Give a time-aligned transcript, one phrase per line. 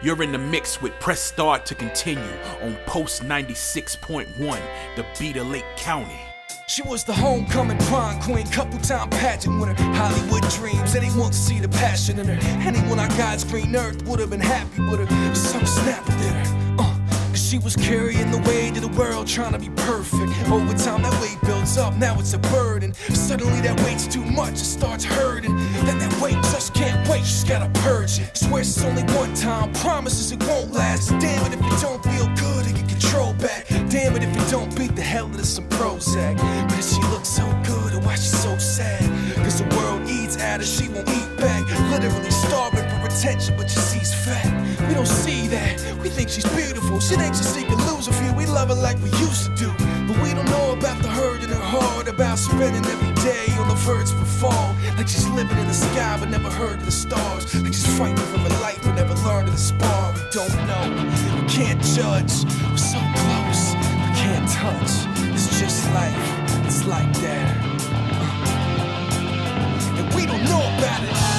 [0.00, 2.22] You're in the mix with Press Start to continue
[2.62, 4.60] on Pulse 96.1,
[4.94, 6.20] the beat of Lake County.
[6.68, 9.74] She was the homecoming prom queen, couple time pageant winner.
[9.94, 12.38] Hollywood dreams, anyone could see the passion in her.
[12.64, 15.34] Anyone on God's green earth would have been happy with her.
[15.34, 16.46] Some snap at.
[16.78, 16.96] Uh,
[17.30, 20.30] cause she was carrying the weight of the world, trying to be perfect.
[20.50, 22.94] Over time, that weight builds up, now it's a burden.
[22.94, 25.54] Suddenly, that weight's too much, it starts hurting.
[25.84, 28.34] Then that weight just can't wait, she's gotta purge it.
[28.34, 31.10] Swears it's only one time, promises it won't last.
[31.20, 33.68] Damn it, if it don't feel good, it get control back.
[33.90, 36.38] Damn it, if it don't beat the hell out of some Prozac.
[36.38, 39.04] But if she looks so good, and why she's so sad?
[39.44, 41.62] Cause the world eats at her, she won't eat back.
[41.90, 44.48] Literally starving for attention, but she sees fat.
[44.88, 47.00] We don't see that, we think she's beautiful.
[47.00, 49.97] She thinks she can lose a we love her like we used to do.
[50.22, 53.74] We don't know about the hurt in her heart, about spending every day on the
[53.74, 54.74] verge of a fall.
[54.96, 57.54] Like she's living in the sky, but never heard of the stars.
[57.54, 60.12] Like she's fighting for her life, but never learned to the spar.
[60.14, 60.84] We don't know,
[61.40, 62.44] we can't judge.
[62.70, 65.06] We're so close, we can't touch.
[65.34, 67.56] It's just life, it's like that.
[67.92, 68.38] Uh.
[69.98, 71.37] And we don't know about it.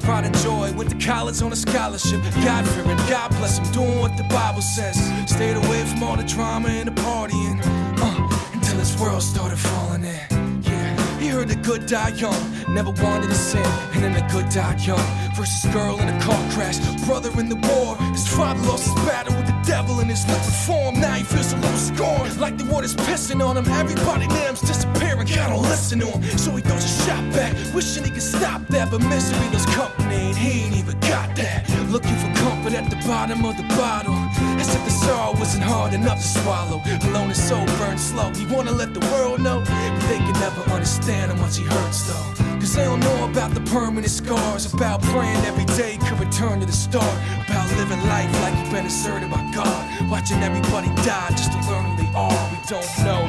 [0.00, 2.20] Pride and joy, went to college on a scholarship.
[2.44, 4.96] God fearing, God bless him, doing what the Bible says.
[5.26, 7.60] Stayed away from all the drama and the partying,
[7.98, 10.62] uh, until his world started falling in.
[10.62, 14.48] Yeah, he heard the good die young, never wanted to sin, and then the good
[14.50, 15.29] died young.
[15.40, 17.96] Versus girl in a car crash, brother in the war.
[18.12, 21.00] His father lost his battle with the devil in his liquid form.
[21.00, 23.66] Now he feels a little scorn, like the water's pissing on him.
[23.68, 26.22] Everybody name's disappearing, don't listen to him.
[26.36, 28.90] So he throws a shot back, wishing he could stop that.
[28.90, 31.64] But misery loves company, and he ain't even got that.
[31.88, 34.12] Looking for comfort at the bottom of the bottle.
[34.60, 34.68] As
[35.00, 36.82] sorrow wasn't hard enough to swallow.
[37.08, 38.30] Alone his soul burned slow.
[38.34, 42.02] He wanna let the world know, but they can never understand how much he hurts
[42.08, 42.40] though.
[42.60, 46.66] Cause they don't know about the permanent scars, about praying every day could return to
[46.66, 47.16] the start,
[47.48, 51.84] about living life like you've been inserted by God, watching everybody die just to learn
[51.88, 52.42] who they are.
[52.52, 53.22] We don't know,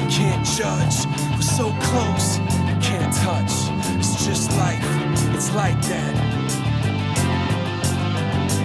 [0.00, 0.96] we can't judge,
[1.36, 2.38] we're so close,
[2.68, 3.52] we can't touch.
[4.00, 4.88] It's just life,
[5.36, 6.14] it's like that.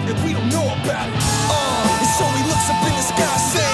[0.08, 1.76] And we don't know about it.
[1.92, 3.65] And so he looks up in the sky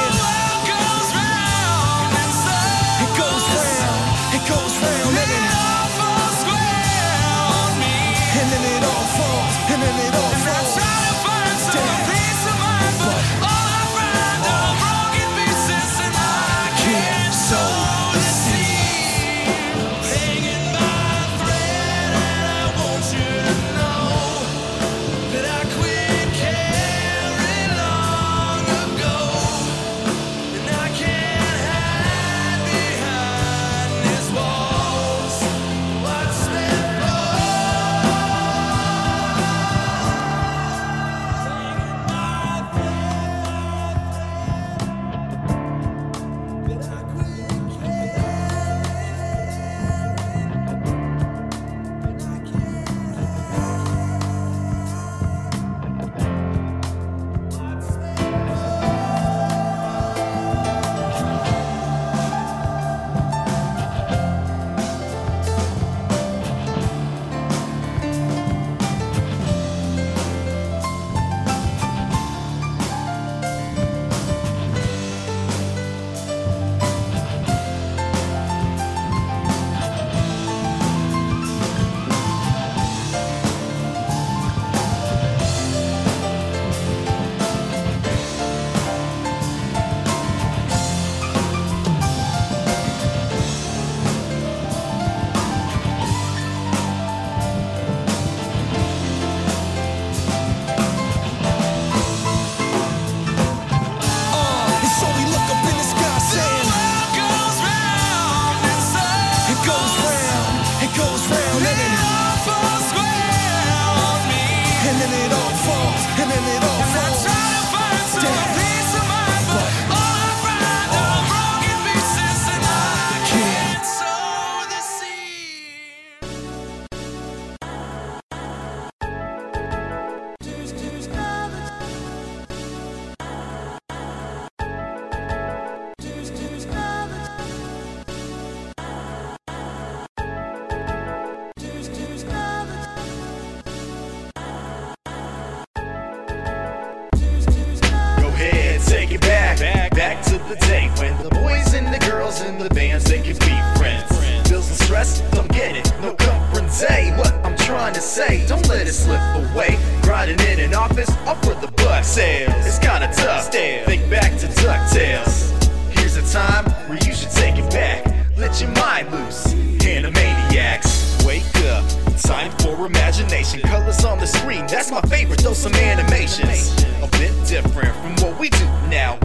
[151.41, 154.49] boys and the girls in the bands, they can be friends.
[154.49, 158.45] Bills and stress, don't get it, no comprende what I'm trying to say.
[158.47, 159.77] Don't let it slip away.
[160.01, 162.53] Grinding in an office, off for the buck sales.
[162.65, 163.51] It's kinda tough.
[163.51, 165.51] Think back to DuckTales.
[165.91, 168.05] Here's a time where you should take it back.
[168.37, 169.53] Let your mind loose.
[169.83, 171.85] Animaniacs, wake up.
[172.21, 173.61] Time for imagination.
[173.61, 175.41] Colors on the screen, that's my favorite.
[175.41, 176.71] Throw some animations.
[177.01, 179.17] A bit different from what we do now.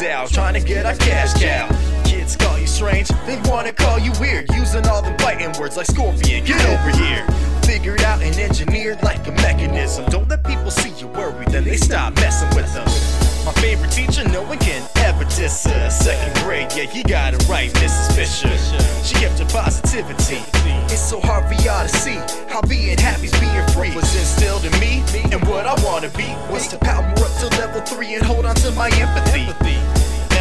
[0.00, 1.68] Dial, trying to get our cash cow.
[2.04, 4.48] Kids call you strange, they wanna call you weird.
[4.54, 6.42] Using all the fighting words like scorpion.
[6.42, 7.26] Get over here.
[7.64, 10.06] Figured out and engineered like a mechanism.
[10.06, 12.88] Don't let people see you worried, then they stop messing with them.
[13.44, 15.90] My favorite teacher, no one can ever diss her.
[15.90, 18.16] Second grade, yeah, you got it right, Mrs.
[18.16, 18.56] Fisher.
[19.04, 20.40] She kept her positivity.
[20.86, 22.16] It's so hard for y'all to see
[22.48, 25.04] how being happy's being free was instilled in me.
[25.30, 28.54] And what I wanna be was to power up to level three and hold on
[28.56, 29.50] to my empathy.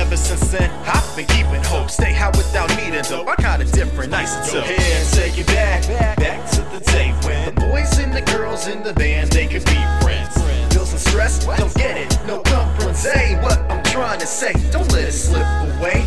[0.09, 1.91] Ever since then, I've been keeping hope.
[1.91, 3.27] Stay high without needing dope.
[3.27, 4.53] I got a different, nice and so.
[4.53, 5.85] Go ahead take it back,
[6.17, 9.63] back to the day when the boys and the girls in the band they could
[9.65, 10.33] be friends.
[10.73, 14.53] Bills and stress, don't get it, no comprende what I'm trying to say.
[14.71, 15.45] Don't let it slip
[15.77, 16.03] away.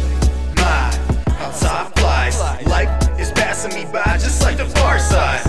[0.56, 0.90] My,
[1.38, 2.40] how time flies.
[2.66, 2.90] Life
[3.20, 5.46] is passing me by just like the far side.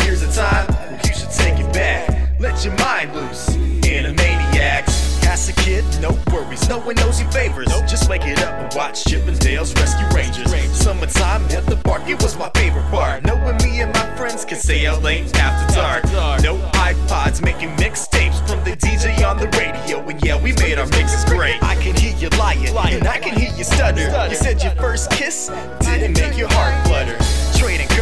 [0.00, 0.66] Here's a time
[1.04, 2.40] you should take it back.
[2.40, 3.35] Let your mind loose.
[5.46, 7.68] As a kid, no worries, no one knows your favors.
[7.88, 10.50] Just wake it up and watch Chip 'n Dale's Rescue Rangers.
[10.72, 13.24] Summertime at the park, it was my favorite part.
[13.24, 16.04] Knowing me and my friends could stay out late after dark.
[16.42, 20.00] No iPods making mixtapes from the DJ on the radio.
[20.08, 21.62] And yeah, we made our mixes great.
[21.62, 22.66] I can hear you lying,
[22.96, 24.28] and I can hear you stutter.
[24.28, 25.48] You said your first kiss
[25.78, 27.16] didn't make your heart flutter.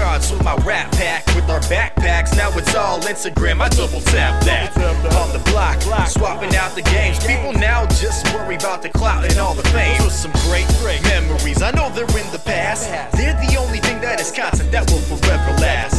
[0.04, 2.36] Cards with my rap pack with our backpacks.
[2.36, 3.62] Now it's all Instagram.
[3.62, 4.76] I double tap that
[5.16, 7.18] on the block, swapping out the games.
[7.24, 9.96] People now just worry about the clout and all the fame.
[9.96, 10.68] Those were some great,
[11.04, 11.62] memories.
[11.62, 12.90] I know they're in the past.
[13.16, 15.96] They're the only thing that is constant that will forever last.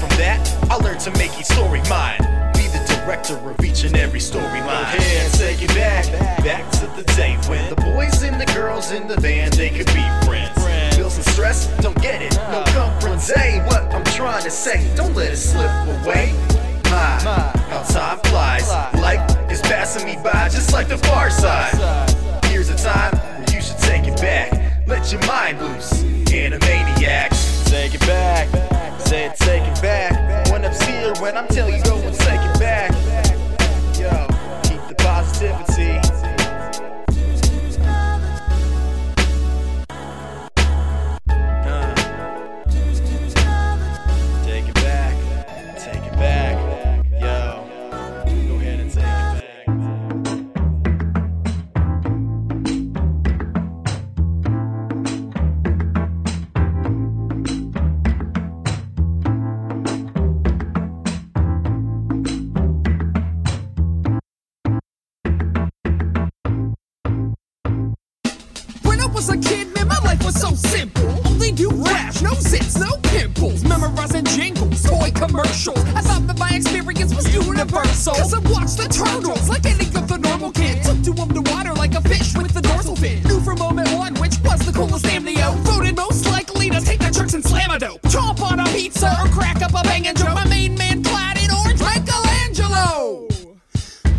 [0.00, 0.40] From that,
[0.70, 2.24] I learned to make each story mine.
[2.54, 4.96] Be the director of each and every storyline.
[4.96, 6.06] Here take it back,
[6.42, 9.92] back to the day when the boys and the girls in the band they could
[9.92, 10.61] be friends.
[11.22, 14.92] And stress, don't get it, no comprende what I'm trying to say.
[14.96, 15.70] Don't let it slip
[16.02, 16.32] away.
[16.90, 17.20] My,
[17.70, 18.68] how time flies.
[19.00, 21.76] Life is passing me by just like the far side.
[22.46, 24.50] Here's a time where you should take it back.
[24.88, 26.02] Let your mind loose.
[26.02, 27.70] Animaniacs.
[27.70, 28.48] Take it back.
[29.00, 30.50] Say it, take it back.
[30.50, 31.91] When I'm here, when I'm telling you,
[85.24, 85.72] the coolest.
[85.72, 88.02] Voted most likely to take the tricks and slam a dope.
[88.02, 90.34] Chomp on a pizza or crack up a banging joke.
[90.34, 93.28] My main man clad in orange, Michelangelo.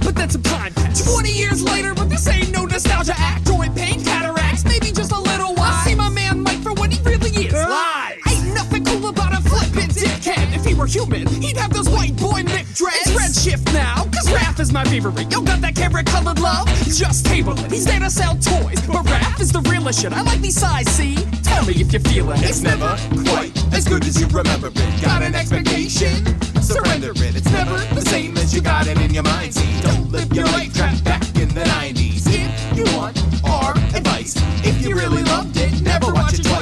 [0.01, 1.05] But that's a time passed.
[1.09, 3.47] 20 years later, but this ain't no nostalgia act.
[3.47, 5.73] Joint pain, cataracts, maybe just a little while.
[5.73, 7.53] I see my man Mike for what he really is.
[7.53, 8.19] Lies.
[8.29, 10.55] Ain't nothing cool about a flippin' dickhead.
[10.55, 13.07] If he were human, he'd have those white boy Mick dreads.
[13.07, 14.05] It's redshift now,
[14.53, 15.31] Raph is my favorite.
[15.31, 16.67] Yo, got that carrot colored love?
[16.85, 17.71] Just table it.
[17.71, 18.79] He's there to sell toys.
[18.85, 20.13] But Raph is the realest shit.
[20.13, 21.15] I like these size, see?
[21.41, 22.41] Tell me if you feel it.
[22.43, 22.95] It's never
[23.29, 25.01] quite as good as you remember it.
[25.01, 26.23] Got an expectation?
[26.61, 27.35] Surrender it.
[27.35, 29.55] It's never the same as you got it in your mind.
[29.55, 32.23] See, don't live your life trapped back in the 90s.
[32.27, 36.12] If you want our advice, if you really loved it, never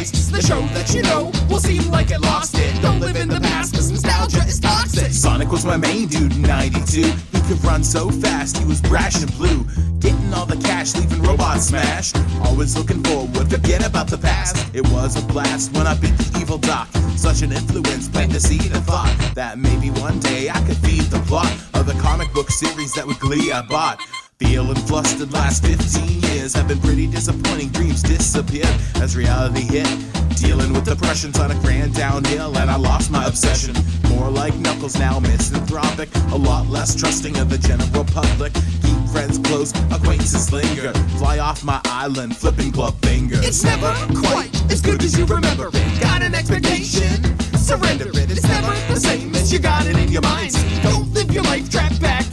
[0.01, 0.29] twice.
[0.29, 2.81] The show that you know will seem like it lost it.
[2.81, 5.11] Don't live in the past, cause nostalgia is toxic.
[5.11, 7.01] Sonic was my main dude in 92.
[7.01, 9.65] He could run so fast, he was brash and blue.
[9.99, 12.17] Getting all the cash, leaving robots smashed.
[12.43, 14.73] Always looking forward, forget about the past.
[14.73, 16.87] It was a blast when I beat the evil doc.
[17.15, 21.03] Such an influence, planted the seed of thought that maybe one day I could feed
[21.11, 23.99] the plot of the comic book series that with glee I bought.
[24.41, 27.69] Feeling flustered last 15 years have been pretty disappointing.
[27.69, 29.87] Dreams disappeared as reality hit.
[30.35, 33.75] Dealing with depressions on a grand downhill, and I lost my obsession.
[34.09, 36.09] More like Knuckles now, misanthropic.
[36.31, 38.51] A lot less trusting of the general public.
[38.81, 40.91] Keep friends close, acquaintances linger.
[41.19, 43.45] Fly off my island, flipping club fingers.
[43.47, 46.01] It's never quite as good as you remember it.
[46.01, 48.31] Got an expectation, surrender it.
[48.31, 50.53] It's never the same as you got it in your mind.
[50.81, 52.30] Don't live your life trapped back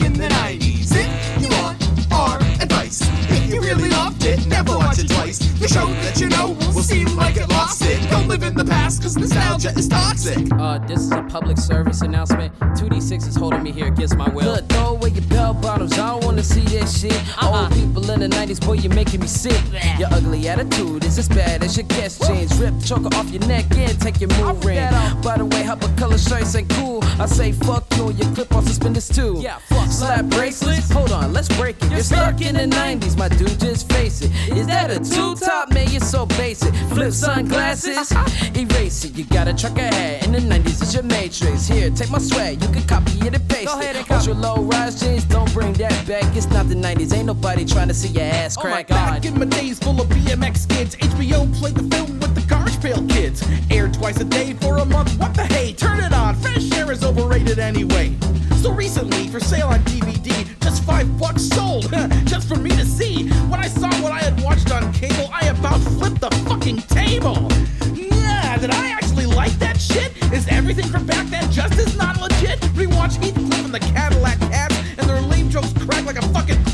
[5.28, 5.60] watch twice.
[5.60, 8.10] The show that you know will seem like it lost it.
[8.10, 10.48] Don't live in the past, cause nostalgia is toxic.
[10.52, 12.52] Uh, this is a public service announcement.
[12.60, 14.54] 2D6 is holding me here against my will.
[14.54, 15.92] Look, throw away your bell bottoms.
[15.92, 17.12] I don't wanna see that shit.
[17.42, 17.62] Uh-uh.
[17.64, 19.60] Old people in the 90s, boy, you're making me sick.
[19.98, 22.58] Your ugly attitude is as bad as your Guess jeans.
[22.58, 24.78] Rip choker off your neck and take your move ring.
[25.22, 26.97] By the way, Hypercolor shirts ain't cool.
[27.20, 29.38] I say fuck you and your clip on suspenders too.
[29.40, 29.88] Yeah, fuck.
[29.88, 30.90] Slap bracelets?
[30.92, 31.90] Hold on, let's break it.
[31.90, 34.30] You're stuck in the 90s, my dude, just face it.
[34.56, 35.72] Is that a two top?
[35.72, 36.72] Man, you're so basic.
[36.90, 38.12] Flip sunglasses?
[38.56, 39.18] Erase it.
[39.18, 41.66] You got a trucker hat in the 90s, it's your matrix.
[41.66, 44.12] Here, take my swag, you can copy it and paste Go ahead and it.
[44.12, 46.24] Ultra low rise jeans, don't bring that back.
[46.36, 48.90] It's not the 90s, ain't nobody trying to see your ass crack.
[48.90, 49.22] Oh my God.
[49.22, 52.80] Back in my days full of BMX kids, HBO played the film with the Garbage
[52.80, 53.42] Pail Kids.
[53.70, 55.72] Aired twice a day for a month, what the hey?
[55.72, 58.14] Turn it on, fresh air is overrated anyway.
[58.60, 61.90] So recently, for sale on DVD, just five bucks sold,
[62.26, 63.28] just for me to see.
[63.48, 67.48] When I saw what I had watched on cable, I about flipped the fucking table.
[67.94, 70.12] Yeah, did I actually like that shit?
[70.32, 72.60] Is everything from back then just as not legit?
[72.76, 76.67] Rewatch Heathcliff and the Cadillac Cats, and their lame jokes crack like a fucking.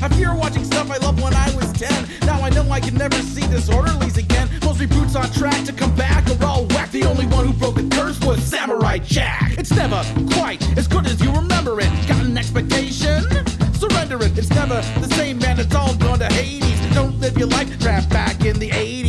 [0.00, 2.08] I fear watching stuff I loved when I was 10.
[2.26, 4.48] Now I know I can never see disorderlies again.
[4.62, 6.90] Most reboots on track to come back are all whack.
[6.92, 9.58] The only one who broke the curse was Samurai Jack.
[9.58, 11.90] It's never quite as good as you remember it.
[12.06, 13.22] Got an expectation?
[13.74, 14.38] Surrender it.
[14.38, 15.58] It's never the same, man.
[15.58, 16.94] It's all gone to Hades.
[16.94, 19.07] Don't live your life trapped back in the 80s.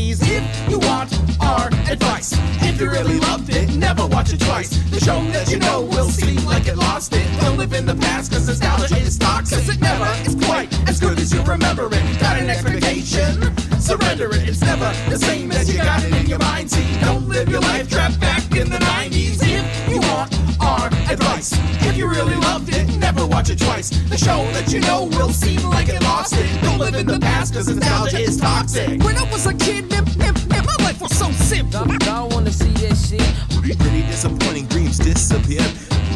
[0.99, 4.67] Want our advice, if you really loved it, never watch it twice.
[4.89, 7.25] The show that you know will seem like it lost it.
[7.39, 9.59] Don't live in the past, cause nostalgia is toxic.
[9.59, 12.19] Cause it never is quite as good as you remember it.
[12.19, 13.55] Got an expectation?
[13.79, 14.49] Surrender it.
[14.49, 16.69] It's never the same as you got it in your mind.
[16.69, 19.39] See, don't live your life trapped back in the 90s.
[19.41, 21.51] If you want our advice,
[21.85, 23.89] if you really loved it, never watch it twice.
[23.89, 26.61] The show that you know will seem like it lost it.
[26.61, 29.01] Don't live in the past, cause nostalgia is toxic.
[29.03, 31.85] When I was a kid, man, man, man, my life was so simple.
[31.85, 33.79] Don't, don't wanna see that shit.
[33.79, 35.65] Pretty disappointing dreams disappear.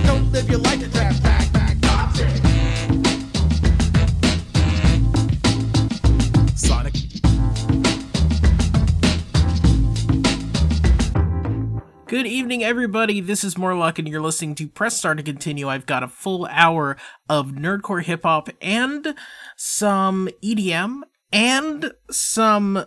[0.06, 1.43] Don't live your life trapped back, back,
[12.14, 13.22] Good evening, everybody.
[13.22, 15.68] This is Morlock, and you're listening to Press Start to Continue.
[15.68, 16.96] I've got a full hour
[17.28, 19.16] of nerdcore hip hop and
[19.58, 21.02] some EDM
[21.32, 22.86] and some,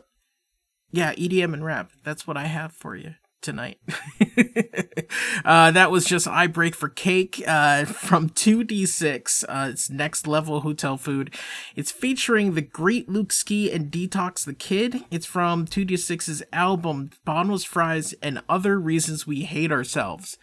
[0.93, 1.91] yeah, EDM and rap.
[2.05, 3.15] That's what I have for you
[3.47, 3.79] tonight.
[5.45, 9.45] uh, that was just I Brake for Cake uh, from 2D6.
[9.49, 11.33] Uh, it's next level hotel food.
[11.77, 15.05] It's featuring the great Luke Ski and Detox the Kid.
[15.13, 20.37] It's from 2D6's album Boneless Fries and Other Reasons We Hate Ourselves.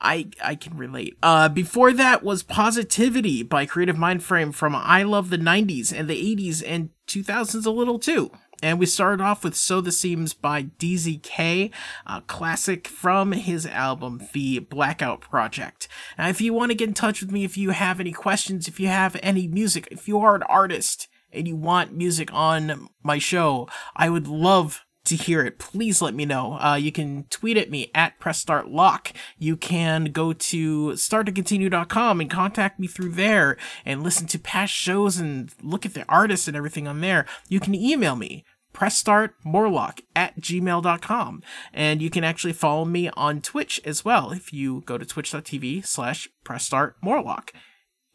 [0.00, 1.16] I I can relate.
[1.22, 6.36] Uh, before that was Positivity by Creative Mindframe from I Love the 90s and the
[6.36, 8.32] 80s and 2000s a little too.
[8.62, 11.70] And we started off with Sew the Seams by DZK,
[12.06, 15.88] a classic from his album, The Blackout Project.
[16.18, 18.68] Now, if you want to get in touch with me, if you have any questions,
[18.68, 22.88] if you have any music, if you are an artist and you want music on
[23.02, 26.58] my show, I would love to hear it, please let me know.
[26.60, 29.12] Uh, you can tweet at me at PressStartLock.
[29.38, 35.18] You can go to starttocontinue.com and contact me through there and listen to past shows
[35.18, 37.26] and look at the artists and everything on there.
[37.48, 41.42] You can email me pressstartmorlock at gmail.com
[41.72, 45.84] and you can actually follow me on twitch as well if you go to twitch.tv
[45.84, 47.50] slash pressstartmorlock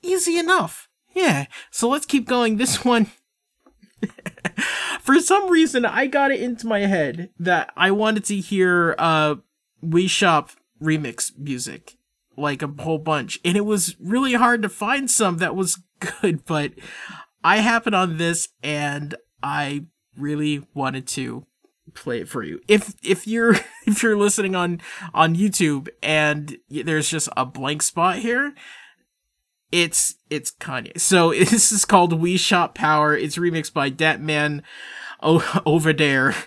[0.02, 3.08] easy enough yeah so let's keep going this one
[5.02, 9.36] for some reason I got it into my head that I wanted to hear uh
[9.84, 11.98] Wii Shop remix music
[12.38, 15.82] like a whole bunch and it was really hard to find some that was
[16.22, 16.74] good but
[17.44, 19.86] I happened on this and I
[20.18, 21.46] really wanted to
[21.94, 22.60] play it for you.
[22.68, 23.56] If if you're
[23.88, 24.82] if you're listening on
[25.14, 28.54] on YouTube and there's just a blank spot here,
[29.76, 30.98] it's it's Kanye.
[31.00, 33.16] So this is called Wii Shop Power.
[33.16, 34.64] It's remixed by Dat Man
[35.22, 36.34] o- over there.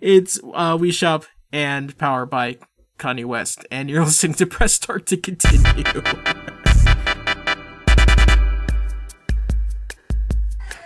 [0.00, 2.58] It's uh Wii Shop and Power by
[3.00, 5.82] Kanye West, and you're listening to Press Start to continue.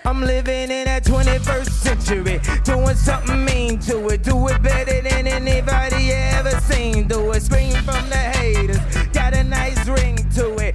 [0.07, 4.23] I'm living in that 21st century, doing something mean to it.
[4.23, 7.07] Do it better than anybody ever seen.
[7.07, 8.79] Do it, scream from the haters.
[9.09, 10.70] Got a nice ring to it.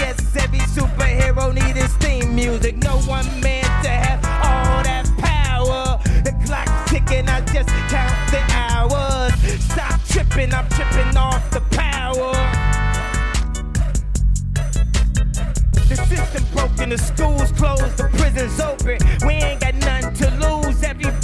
[0.00, 2.78] Yes, every superhero need his theme music.
[2.78, 6.00] No one man to have all that power.
[6.24, 9.34] The clock's ticking, I just count the hours.
[9.62, 12.32] Stop tripping, I'm tripping off the power.
[15.90, 18.98] The system broken, the schools closed, the prisons open.
[19.26, 20.82] We ain't got nothing to lose.
[20.82, 21.19] Everybody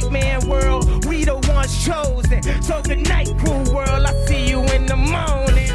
[0.00, 2.42] white man world, we the ones chosen.
[2.62, 4.04] So good night, cool world.
[4.06, 5.72] I see you in the morning.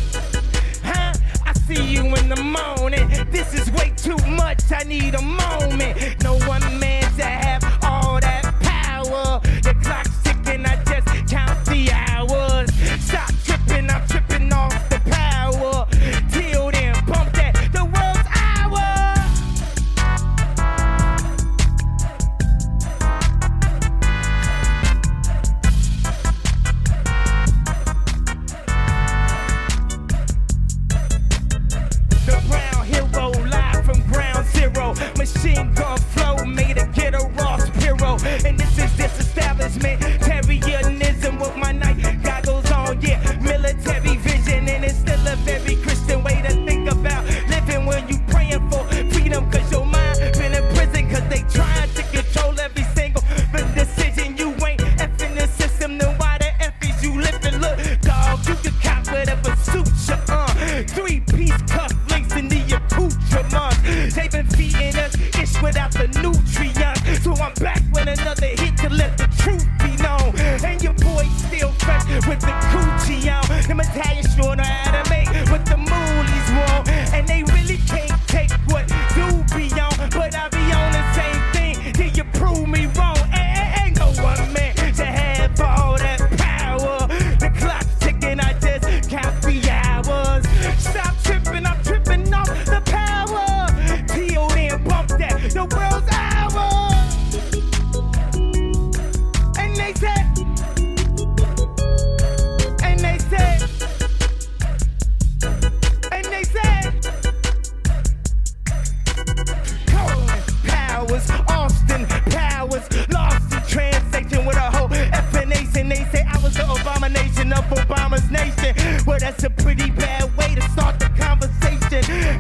[0.84, 1.14] Huh?
[1.46, 3.08] I see you in the morning.
[3.32, 4.62] This is way too much.
[4.72, 6.24] I need a moment.
[6.24, 6.80] No one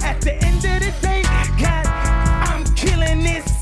[0.02, 1.22] At the end of the day,
[1.60, 3.53] God, I'm killing this.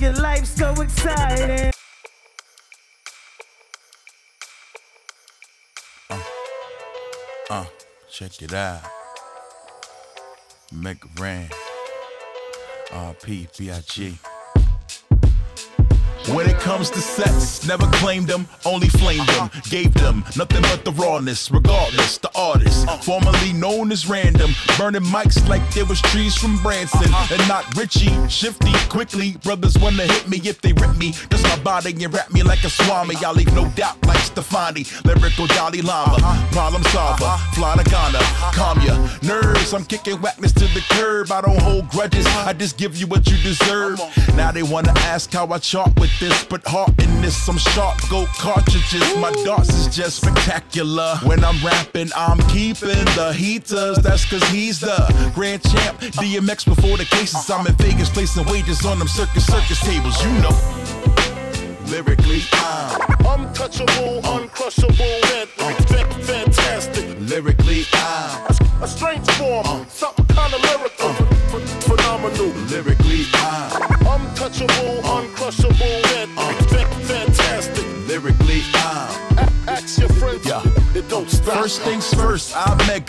[0.00, 1.70] Making life so exciting.
[7.50, 7.64] Uh,
[8.10, 8.80] check it out.
[10.72, 11.48] Make it.
[12.90, 14.18] RP, B.I.G.
[16.28, 19.50] When it comes to sets, never claimed them, only flamed them.
[19.68, 22.16] Gave them nothing but the rawness, regardless.
[22.18, 27.12] The artist, formerly known as Random, burning mics like there was trees from Branson.
[27.12, 27.34] Uh-huh.
[27.34, 29.32] And not Richie, shifty, quickly.
[29.42, 31.12] Brothers wanna hit me if they rip me.
[31.30, 33.16] Just my body and rap me like a swami.
[33.16, 34.86] I leave no doubt like Stefani.
[35.04, 36.52] Lyrical Dalai Lama, uh-huh.
[36.52, 37.24] problem solver.
[37.24, 37.52] Uh-huh.
[37.54, 38.18] Fly to Ghana,
[38.54, 38.96] calm ya.
[39.22, 41.30] Nerves, I'm kicking whackness to the curb.
[41.30, 44.00] I don't hold grudges, I just give you what you deserve.
[44.36, 47.98] Now they wanna ask how I chart with this, but heart in this, I'm sharp.
[48.10, 51.16] Go cartridges, my darts is just spectacular.
[51.24, 53.98] When I'm rapping, I'm keeping the heaters.
[53.98, 54.96] That's cause he's the
[55.34, 55.98] grand champ.
[56.00, 57.48] DMX before the cases.
[57.50, 60.54] I'm in Vegas placing wages on them circus circus tables, you know.
[61.86, 65.46] Lyrically, I'm untouchable, uncrushable, fan-
[65.86, 66.18] fan- uh.
[66.24, 67.16] fantastic.
[67.20, 69.84] lyrically, I'm A strange form, uh.
[69.86, 70.63] something kind of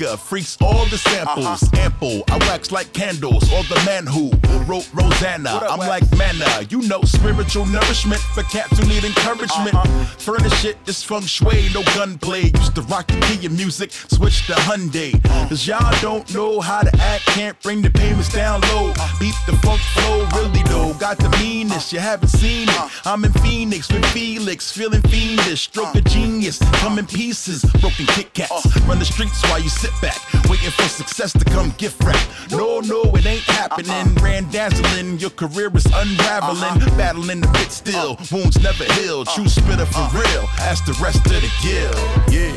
[0.05, 1.67] Freaks all the samples.
[1.73, 4.31] Ample, I wax like candles, or the man who
[4.65, 5.59] wrote Rosanna.
[5.69, 9.75] I'm like manna, you know, spiritual nourishment for cats who need encouragement.
[10.19, 12.51] Furnish it, this feng shui, no gunplay.
[12.55, 15.21] Used to rock the key in music, switch to Hyundai.
[15.49, 18.93] Cause y'all don't know how to act, can't bring the payments down low.
[19.19, 20.93] Beat the funk flow, really though.
[20.93, 23.05] Got the meanness, you haven't seen it.
[23.05, 25.61] I'm in Phoenix with Felix, feeling fiendish.
[25.61, 27.63] Stroke of genius, come in pieces.
[27.81, 28.65] broken Kit Kats.
[28.87, 32.19] Run the streets while you sit back, waiting for success to come gift wrap.
[32.51, 33.91] No, no, it ain't happening.
[33.91, 34.23] Uh-uh.
[34.23, 36.63] Ran dazzling, your career is unraveling.
[36.63, 36.97] Uh-huh.
[36.97, 38.25] Battling the pit still, uh.
[38.31, 39.27] wounds never healed.
[39.27, 39.35] Uh.
[39.35, 40.11] True spitter for uh.
[40.13, 41.95] real, ask the rest of the guild.
[42.31, 42.53] Yeah,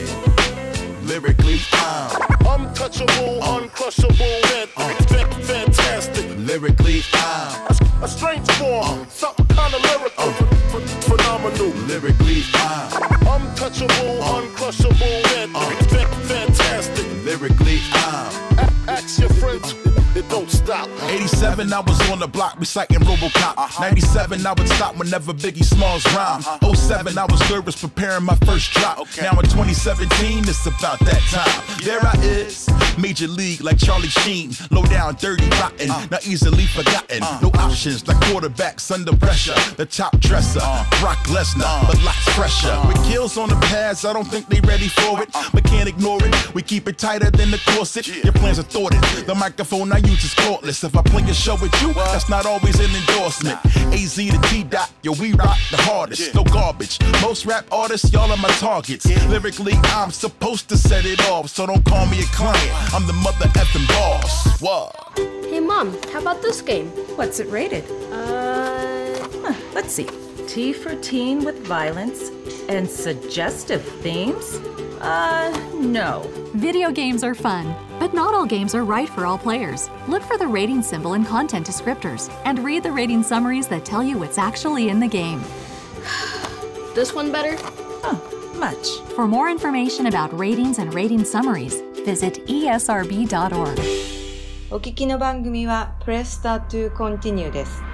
[1.04, 6.26] lyrically, I'm Untouchable, uncrushable, fan- fan- fantastic.
[6.38, 11.68] lyrically, I'm A strange form, something kind of lyrical, ph- phenomenal.
[11.86, 15.22] lyrically, I'm Untouchable, uncrushable,
[21.38, 23.54] 87, I was on the block reciting Robocop.
[23.56, 23.80] Uh-huh.
[23.84, 26.40] 97, I would stop whenever Biggie Smalls rhyme.
[26.40, 26.74] Uh-huh.
[26.74, 29.06] 07, I was nervous preparing my first drop.
[29.22, 31.78] Now in 2017, it's about that time.
[31.84, 34.50] There I is, major league like Charlie Sheen.
[34.72, 36.06] Low down, dirty, rotten, uh.
[36.10, 37.22] not easily forgotten.
[37.22, 37.38] Uh.
[37.40, 39.54] No options like quarterbacks under pressure.
[39.76, 40.84] The top dresser, uh.
[40.98, 42.76] Brock Lesnar, but lots fresher.
[42.88, 45.28] With kills on the pads, I don't think they ready for it.
[45.54, 46.52] But can't ignore it.
[46.52, 48.08] We keep it tighter than the corset.
[48.24, 49.00] Your plans are thwarted.
[49.24, 50.82] The microphone I use is cordless.
[50.82, 53.58] If I play a show with you, that's not always an endorsement.
[53.92, 56.34] AZ to T dot, yo, we rock the hardest.
[56.34, 56.98] No garbage.
[57.22, 59.06] Most rap artists, y'all are my targets.
[59.28, 62.94] Lyrically, I'm supposed to set it off, so don't call me a client.
[62.94, 64.60] I'm the mother effing boss.
[64.60, 64.94] What?
[65.48, 66.88] Hey mom, how about this game?
[67.16, 67.84] What's it rated?
[68.12, 68.96] Uh,
[69.42, 70.06] Huh, let's see.
[70.46, 72.30] T for teen with violence
[72.68, 74.56] and suggestive themes?
[75.00, 76.22] Uh, no.
[76.54, 79.89] Video games are fun, but not all games are right for all players.
[80.07, 84.03] Look for the rating symbol in content descriptors and read the rating summaries that tell
[84.03, 85.41] you what's actually in the game.
[86.95, 87.57] this one better?
[88.57, 88.99] Much.
[89.15, 93.79] For more information about ratings and rating summaries, visit E esrb.org.
[94.71, 97.86] お聞きの番組は Press Start to Continue です。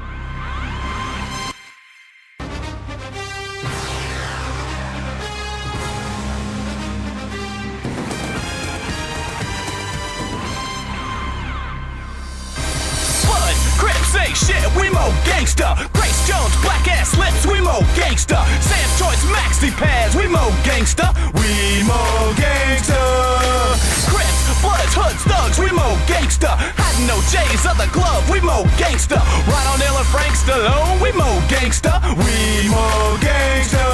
[20.75, 21.15] Gangsta.
[21.35, 22.99] We mo gangsta.
[24.11, 26.57] Crips, Bloods, Hoods, Thugs, we mo gangsta.
[26.59, 29.23] Hiding no J's, other glove, we mo gangsta.
[29.47, 32.03] Right on Ella Frank Stallone, we mo gangsta.
[32.19, 33.85] We mo gangsta.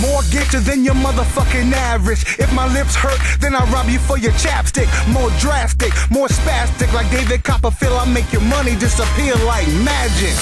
[0.00, 2.24] More gangster than your motherfucking average.
[2.38, 4.88] If my lips hurt, then I rob you for your chapstick.
[5.12, 6.92] More drastic, more spastic.
[6.94, 10.34] Like David Copperfield, I make your money disappear like magic.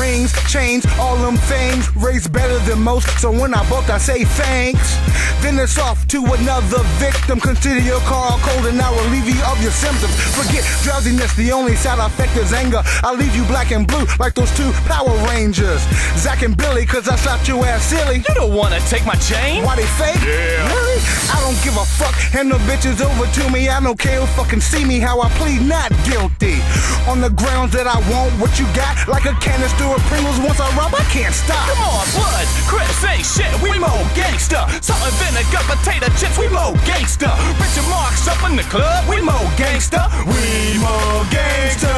[0.00, 1.94] Rings, chains, all them things.
[1.94, 4.96] Raised better than most, so when I book, I say thanks.
[5.42, 7.38] Then it's off to another victim.
[7.38, 10.14] Consider your car cold and I'll relieve you of your symptoms.
[10.32, 12.82] Forget drowsiness, the only side effect is anger.
[13.02, 15.82] I'll leave you black and blue like those two Power Rangers.
[16.16, 18.24] Zack and Billy, cause I shot your ass silly.
[18.26, 19.64] You don't wanna take my chain?
[19.64, 20.22] Why they fake?
[20.22, 20.70] Yeah.
[20.70, 20.98] Really?
[21.34, 22.14] I don't give a fuck.
[22.30, 23.68] Hand the bitches over to me.
[23.68, 26.62] I don't care who fucking see me how I plead not guilty.
[27.10, 30.38] On the grounds that I want what you got, like a canister of Pringles.
[30.40, 31.66] Once I rub, I can't stop.
[31.68, 34.70] Come on, blood, Crips ain't shit, we mo gangsta.
[34.80, 37.34] Salt and vinegar, potato chips, we mo gangsta.
[37.58, 40.06] Richard Marx up in the club, we mo gangsta.
[40.28, 40.96] We mo
[41.34, 41.92] gangsta.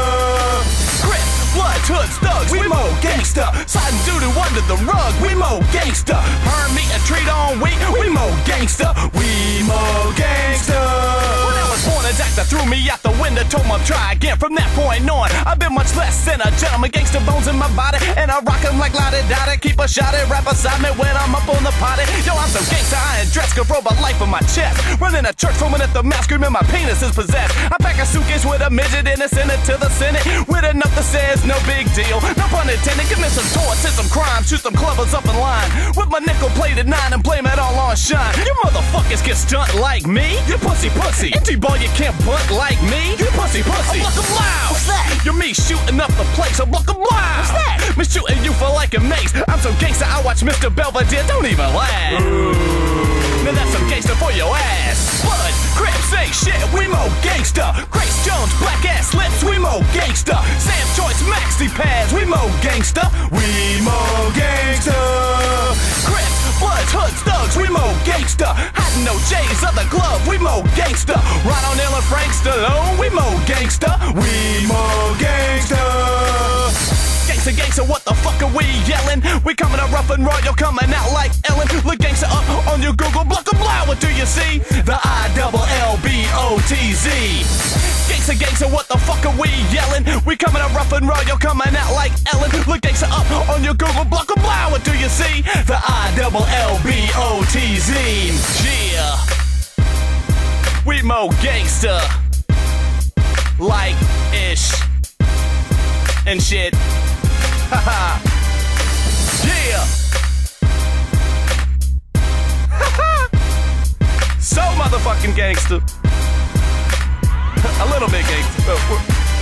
[1.05, 3.49] Crips, Bloods, Hoods, Thugs, we mo gangsta.
[3.65, 6.21] Sliding doo-doo under the rug, we mo gangsta.
[6.45, 8.93] Burn meat and treat on wheat, we mo gangsta.
[9.17, 9.81] We mo
[10.13, 10.77] gangsta.
[10.77, 14.37] When I was born, a doctor threw me out the window, told me try again.
[14.37, 16.93] From that point on, I've been much less than a gentleman.
[16.93, 19.57] Gangsta bones in my body, and I rock 'em like Lottie Dottie.
[19.57, 22.05] Keep a shot at right beside me when I'm up on the potty.
[22.29, 24.77] Yo, I'm so gangsta, I ain't dressed, control my life on my chest.
[25.01, 27.57] Running a church, foaming at the mouth, screaming my penis is possessed.
[27.73, 30.25] I pack a suitcase with a midget in it, send it to the Senate.
[30.49, 32.19] With enough that says no big deal.
[32.37, 35.71] No pun intended, commit some torts and some crimes, shoot some clubbers up in line.
[35.97, 38.35] With my nickel plated nine and blame it all on shine.
[38.45, 40.39] You motherfuckers get stunt like me.
[40.47, 41.33] You pussy pussy.
[41.33, 43.15] Empty ball, you can't bunt like me.
[43.17, 44.03] You pussy pussy.
[44.03, 44.71] I'm looking loud.
[44.75, 45.23] What's that?
[45.25, 46.59] You're me shooting up the place.
[46.61, 47.39] I'm looking loud.
[47.39, 47.95] What's that?
[47.97, 49.33] Me shooting you for like a mace.
[49.49, 50.75] I'm so gangsta, I watch Mr.
[50.75, 51.25] Belvedere.
[51.27, 53.06] Don't even laugh.
[53.47, 55.23] Now that's some gangsta for your ass.
[55.23, 57.71] Blood, Crips ain't shit, we mo gangsta.
[57.95, 60.43] Grace Jones, black ass lips, we mo gangsta.
[60.59, 63.07] Sam Choice, maxi pads, we mo gangsta.
[63.31, 63.47] We
[63.87, 63.95] mo
[64.35, 64.99] gangsta.
[66.03, 68.51] Crips, Bloods, Hoods, Thugs, we mo gangsta.
[68.75, 71.15] Hiding no J's, the glove, we mo gangsta.
[71.47, 73.95] Right on Ella Frank Stallone, we mo gangsta.
[74.11, 76.56] We mo gangsta.
[77.53, 79.23] Gangsta, what the fuck are we yelling?
[79.45, 81.69] We coming up rough and raw, you're coming out like Ellen.
[81.87, 84.59] Look gangsta up on your Google, block a blah, what do you see?
[84.83, 87.11] The I double L B O T Z.
[88.11, 90.05] Gangsta, gangsta, what the fuck are we yelling?
[90.27, 92.51] We coming up rough and raw, you're coming out like Ellen.
[92.67, 95.43] Look gangsta up on your Google, block a blah, what do you see?
[95.71, 97.95] The I double L B O T Z.
[98.67, 99.37] Yeah.
[101.07, 102.01] more gangster.
[103.61, 103.97] Like
[104.35, 104.75] ish.
[106.27, 106.75] And shit.
[107.71, 108.19] Yeah.
[114.41, 115.77] so motherfucking gangster.
[117.83, 118.79] A little bit gangster, but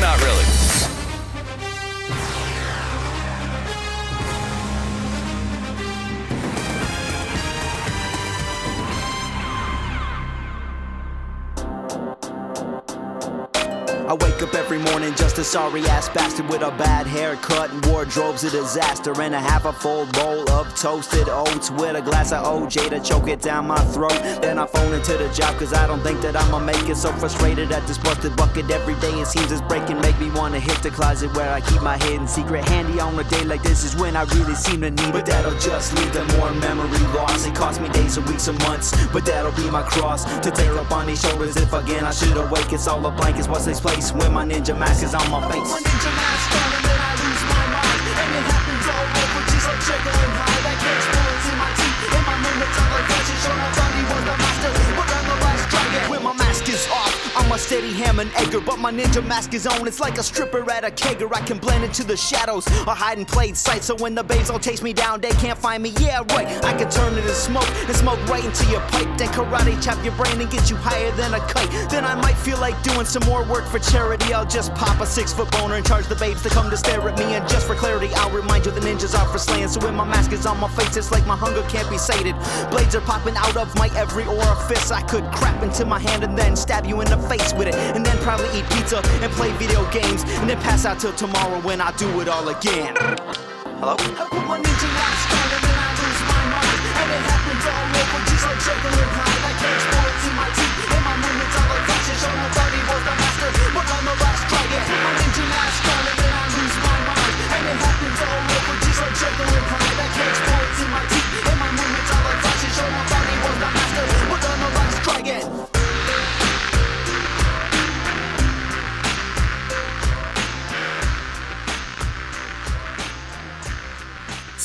[0.01, 0.64] not really.
[14.07, 17.83] I wake up every morning just a sorry ass bastard with a bad haircut and
[17.87, 22.31] wardrobe's a disaster and a half a full bowl of toasted oats with a glass
[22.31, 24.21] of OJ to choke it down my throat.
[24.43, 26.97] Then I phone into the job cause I don't think that I'ma make it.
[26.97, 29.99] So frustrated at this busted bucket every day it seems it's breaking.
[30.03, 33.25] Make me wanna hit the closet where I keep my hidden secret handy on a
[33.25, 35.13] day like this is when I really seem to need it.
[35.13, 37.47] But that'll just lead to more memory loss.
[37.47, 40.77] It cost me days or weeks or months, but that'll be my cross to tear
[40.77, 42.71] up on these shoulders if again I should awake.
[42.71, 45.41] It's all a blank, it's what's this place when my ninja mask is on my
[45.51, 45.71] face.
[45.71, 48.03] My ninja mask on and I lose my mind.
[48.21, 50.67] And it happens all over just like Jekyll and Hyde.
[50.67, 50.75] I
[51.15, 53.41] bullets in my teeth and my are like flashes.
[53.45, 56.11] Sure, I thought he was the master, but I'm the last dragon.
[56.11, 59.55] When my mask is off, I'm a steady ham and egger, but my ninja mask
[59.55, 59.87] is on.
[59.87, 61.29] It's like a stripper at a kegger.
[61.33, 63.85] I can blend into the shadows or hide in plain sight.
[63.85, 65.91] So when the babes all chase me down, they can't find me.
[66.01, 66.49] Yeah, right.
[66.65, 69.11] I can turn it to smoke and smoke right into your pipe.
[69.19, 71.71] Then karate chop your brain and get you higher than a kite.
[71.91, 74.35] Then I might feel like doing some more work for charity.
[74.35, 77.01] I'll just pop a six foot boner and charge the babes to come to stare
[77.01, 77.25] at me.
[77.35, 79.69] And just for clarity, I'll remind you the ninjas are for slaying.
[79.69, 82.37] So when my mask is on my face, it's like my hunger can't be sated.
[82.71, 84.91] Blades are popping out of my every orifice.
[84.91, 87.75] I could crap into my hand and then stab you in the face with it.
[87.75, 90.23] And then probably eat pizza and play video games.
[90.45, 92.95] And then pass out till tomorrow when I do it all again.
[93.81, 93.97] Hello?
[98.35, 99.15] Just like Jekyll and.
[99.15, 101.94] I catch bullets in my teeth and my movements are like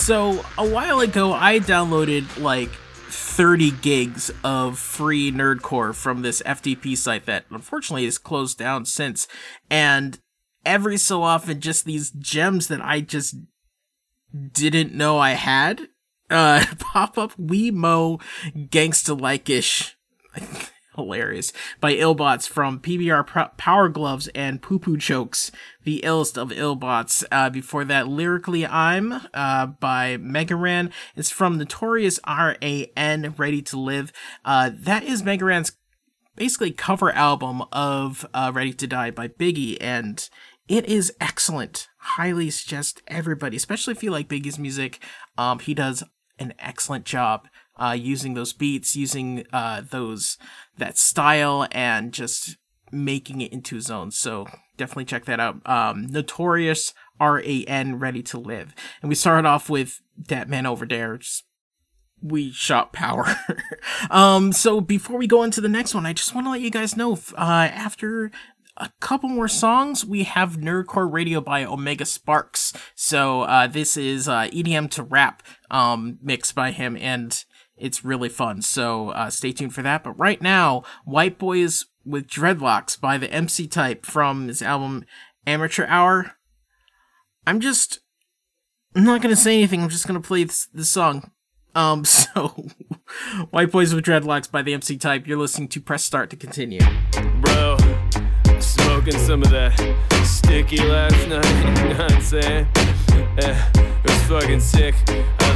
[0.10, 2.72] So a while ago, I downloaded like
[3.40, 9.30] 30 gigs of free nerdcore from this FTP site that unfortunately is closed down since.
[9.70, 10.20] And
[10.66, 13.38] every so often, just these gems that I just
[14.52, 15.88] didn't know I had
[16.30, 17.32] uh, pop up.
[17.40, 18.22] Wee Wemo
[18.54, 19.96] gangsta like ish.
[21.00, 25.52] Hilarious by Illbotz from PBR Pro- Power Gloves and Poo Poo Jokes,
[25.84, 27.24] the illest of Illbotz.
[27.32, 30.92] Uh, before that, Lyrically I'm uh, by Mega Ran.
[31.16, 34.12] It's from Notorious RAN, Ready to Live.
[34.46, 35.72] Uh, that is Mega Ran's
[36.36, 40.30] basically cover album of uh, Ready to Die by Biggie, and
[40.68, 41.88] it is excellent.
[41.98, 45.04] Highly suggest everybody, especially if you like Biggie's music.
[45.38, 46.04] Um, he does
[46.40, 47.48] an excellent job
[47.80, 50.38] uh, using those beats, using uh, those
[50.78, 52.58] that style, and just
[52.92, 54.12] making it into his own.
[54.12, 55.62] So definitely check that out.
[55.66, 60.66] Um, Notorious R A N Ready to Live, and we started off with that man
[60.66, 61.18] over there.
[61.18, 61.46] Just
[62.24, 63.26] Wii Shop Power.
[64.10, 66.70] um, so before we go into the next one, I just want to let you
[66.70, 68.32] guys know uh, after
[68.80, 72.76] a couple more songs, we have Nerdcore Radio by Omega Sparx.
[72.96, 77.44] So uh, this is uh, EDM to rap um, mixed by him, and
[77.80, 78.62] it's really fun.
[78.62, 80.04] So uh, stay tuned for that.
[80.04, 85.06] But right now, White Boys with Dreadlocks by the MC Type from his album
[85.46, 86.34] Amateur Hour.
[87.46, 88.00] I'm just.
[88.96, 89.82] I'm not gonna say anything.
[89.84, 91.32] I'm just gonna play this, this song.
[91.76, 92.68] Um, so
[93.52, 95.28] White Boys with Dreadlocks by the MC Type.
[95.28, 96.82] You're listening to Press Start to continue.
[97.42, 97.78] Bro,
[98.60, 99.74] smoking some of that
[100.26, 101.46] sticky last night.
[101.80, 102.68] You know what I'm saying?
[103.42, 104.96] Eh, it was fucking sick.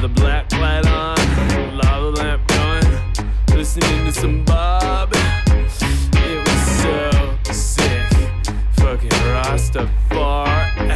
[0.03, 5.13] The black light on, lava lamp going, listening to some Bob.
[5.13, 8.11] It was so sick.
[8.73, 10.89] Fucking Rastafari.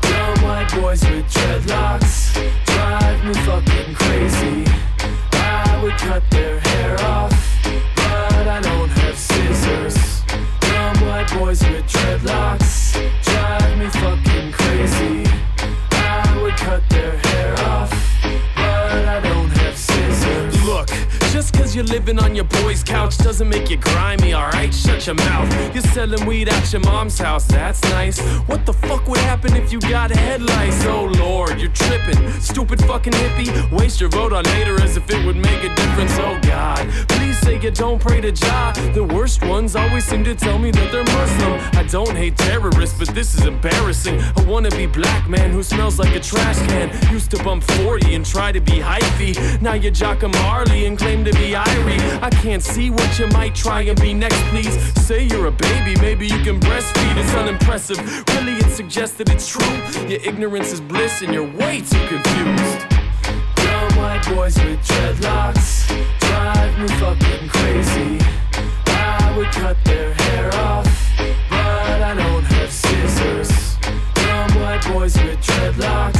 [0.00, 2.34] Dumb white boys with dreadlocks
[2.66, 4.64] drive me fucking crazy.
[5.34, 7.30] I would cut their hair off,
[7.94, 10.24] but I don't have scissors.
[10.58, 14.27] Dumb white boys with dreadlocks drive me fucking
[21.78, 24.74] you're living on your boy's couch doesn't make you grimy, alright?
[24.74, 25.48] Shut your mouth.
[25.72, 28.18] You're selling weed at your mom's house, that's nice.
[28.48, 30.84] What the fuck would happen if you got headlights?
[30.86, 32.32] Oh lord, you're tripping.
[32.40, 33.70] Stupid fucking hippie.
[33.70, 36.10] Waste your vote on Nader as if it would make a difference.
[36.18, 36.84] Oh god.
[37.10, 38.72] Please say you're don't pray to Jah.
[38.92, 41.78] The worst ones always seem to tell me that they're Muslim.
[41.78, 44.18] I don't hate terrorists, but this is embarrassing.
[44.18, 46.90] A wannabe black man who smells like a trash can.
[47.12, 49.62] Used to bump 40 and try to be hyphy.
[49.62, 52.22] Now you jock a Marley and claim to be Irie.
[52.22, 54.74] I can't see what you might try and be next, please.
[55.06, 57.16] Say you're a baby, maybe you can breastfeed.
[57.16, 57.98] It's unimpressive.
[58.34, 59.76] Really, it suggests that it's true.
[60.08, 62.78] Your ignorance is bliss and you're way too confused.
[63.56, 65.88] Dumb white boys with dreadlocks
[66.20, 68.18] drive me fucking crazy.
[68.86, 70.88] I would cut their hair off,
[71.50, 73.76] but I don't have scissors.
[74.14, 76.17] Dumb white boys with dreadlocks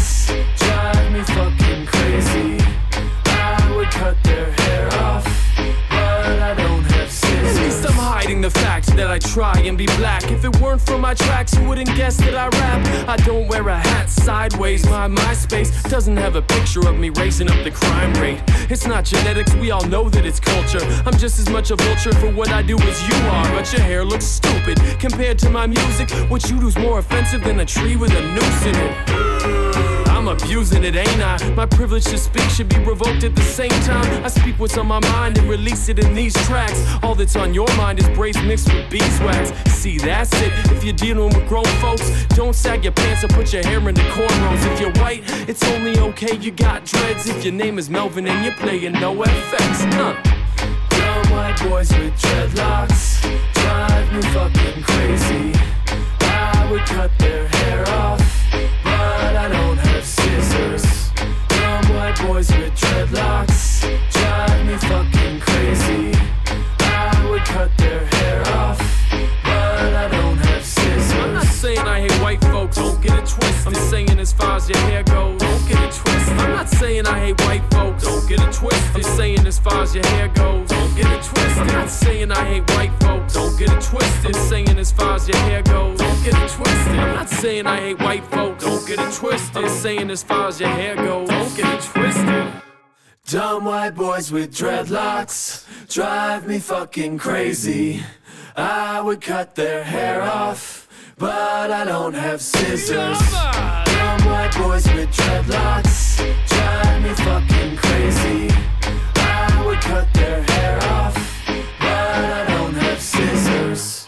[9.18, 10.30] I try and be black.
[10.30, 13.08] If it weren't for my tracks, you wouldn't guess that I rap.
[13.08, 14.84] I don't wear a hat sideways.
[14.84, 18.40] My MySpace doesn't have a picture of me raising up the crime rate.
[18.70, 20.84] It's not genetics, we all know that it's culture.
[21.04, 23.50] I'm just as much a vulture for what I do as you are.
[23.50, 26.10] But your hair looks stupid compared to my music.
[26.30, 30.07] What you do's more offensive than a tree with a noose in it.
[30.18, 31.38] I'm abusing it, ain't I?
[31.50, 34.24] My privilege to speak should be revoked at the same time.
[34.24, 36.82] I speak what's on my mind and release it in these tracks.
[37.04, 39.52] All that's on your mind is braids mixed with beeswax.
[39.70, 40.52] See, that's it.
[40.72, 44.02] If you're dealing with grown folks, don't sag your pants or put your hair into
[44.10, 44.72] cornrows.
[44.72, 47.28] If you're white, it's only okay you got dreads.
[47.28, 50.20] If your name is Melvin and you're playing NOFX, huh?
[50.88, 53.22] Dumb white boys with dreadlocks
[53.54, 55.52] drive me fucking crazy.
[56.22, 58.20] I would cut their hair off,
[62.26, 66.12] boys with dreadlocks drive me fucking crazy.
[66.80, 68.78] I would cut their hair off,
[69.44, 71.12] but I don't have scissors.
[71.12, 73.66] I'm not saying I hate white folks, don't get it twisted.
[73.66, 76.38] I'm saying as far as your hair goes, don't get it twisted.
[76.38, 78.96] I'm not saying I hate white folks, don't get it twisted.
[78.96, 81.58] I'm saying as far as your hair goes, don't get it twisted.
[81.58, 84.36] I'm not saying I hate white folks, don't get it twisted.
[84.36, 86.98] I'm saying as far as your hair goes, don't get it twisted.
[86.98, 88.57] I'm not saying I hate white folks,
[88.88, 89.68] get it twisted.
[89.68, 92.52] Saying as far as your hair goes, don't get it twisted.
[93.26, 98.02] Dumb white boys with dreadlocks drive me fucking crazy.
[98.56, 103.18] I would cut their hair off, but I don't have scissors.
[103.30, 106.16] Dumb white boys with dreadlocks
[106.48, 108.48] drive me fucking crazy.
[109.16, 111.44] I would cut their hair off,
[111.78, 114.06] but I don't have scissors.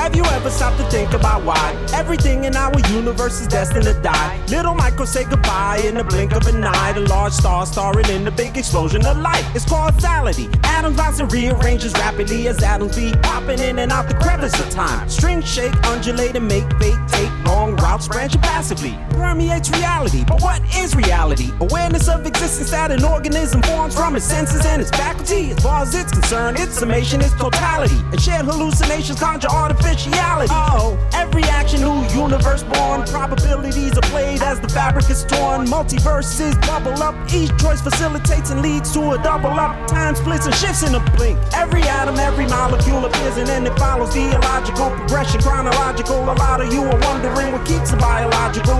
[0.00, 3.92] Have you ever stopped to think about why everything in our universe is destined to
[4.00, 4.42] die?
[4.48, 6.92] Little Michael say goodbye in the blink of an eye.
[6.92, 9.44] The large star starring in the big explosion of light.
[9.54, 10.48] It's causality.
[10.64, 14.58] Atoms bounce and rearrange as rapidly as atoms be popping in and out the crevice
[14.58, 15.06] of time.
[15.08, 18.96] Strings shake, undulate, and make fate take long routes, branching passively.
[19.10, 21.50] Permeates reality, but what is reality?
[21.60, 25.50] Awareness of existence that an organism forms from its senses and its faculty.
[25.50, 28.00] As far as it's concerned, its summation is totality.
[28.12, 29.50] And shared hallucinations conjure
[29.90, 30.52] artificiality.
[30.52, 33.02] Oh, every action, new universe born.
[33.04, 35.66] Probabilities are played as the fabric is torn.
[35.66, 37.14] Multiverses bubble up.
[37.32, 39.88] Each choice facilitates and leads to a double up.
[39.88, 41.38] Time splits and shifts in a blink.
[41.54, 45.40] Every atom, every molecule appears and then it follows the illogical progression.
[45.40, 46.22] Chronological.
[46.24, 48.79] A lot of you are wondering what keeps the biological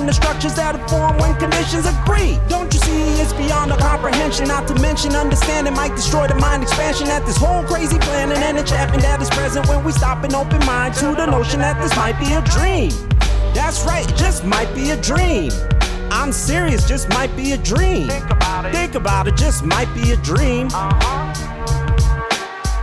[0.00, 2.38] inhabiting the structures that are formed when conditions agree.
[2.48, 4.48] Don't you see it's beyond our comprehension?
[4.48, 8.58] Not to mention understanding might destroy the mind expansion at this whole crazy planet and
[8.58, 11.94] enchantment that is present when we stop and open mind to the notion that this
[11.96, 12.90] might be a dream.
[13.54, 15.50] That's right, it just might be a dream.
[16.12, 18.08] I'm serious, just might be a dream.
[18.08, 18.72] Think about it.
[18.72, 20.68] Think about it, just might be a dream.
[20.72, 21.34] Uh-huh.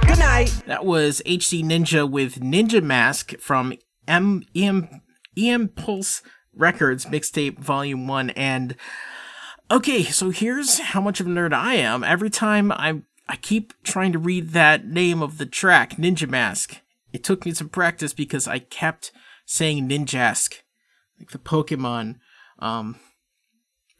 [0.07, 0.63] Good night.
[0.65, 3.74] That was HD Ninja with Ninja Mask from
[4.07, 5.01] M EM
[5.38, 6.22] EM Pulse
[6.58, 8.76] Records mixtape volume 1 and
[9.70, 12.03] okay, so here's how much of a nerd I am.
[12.03, 16.82] Every time I I keep trying to read that name of the track, Ninja Mask.
[17.12, 19.12] It took me some practice because I kept
[19.45, 20.62] saying Ninjask,
[21.20, 22.16] like the Pokemon
[22.60, 22.97] um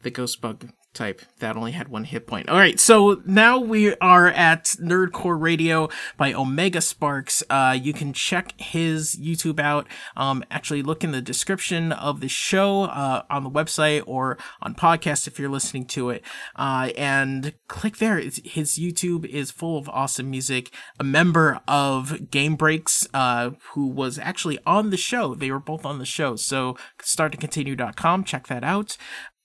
[0.02, 2.48] the Ghost Bug type that only had one hit point.
[2.48, 7.42] All right, so now we are at Nerdcore Radio by Omega Sparx.
[7.48, 9.86] Uh, you can check his YouTube out.
[10.16, 14.74] Um, actually, look in the description of the show uh, on the website or on
[14.74, 16.22] podcast if you're listening to it,
[16.56, 18.18] uh, and click there.
[18.18, 20.70] It's, his YouTube is full of awesome music.
[20.98, 25.34] A member of Gamebreax, uh, who was actually on the show.
[25.34, 26.34] They were both on the show.
[26.36, 28.24] So starttocontinue.com.
[28.24, 28.96] Check that out.